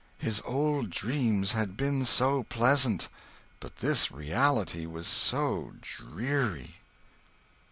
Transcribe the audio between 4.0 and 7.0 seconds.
reality was so dreary!